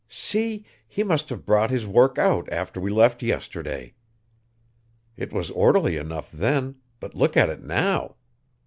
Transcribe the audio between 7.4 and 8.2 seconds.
it now!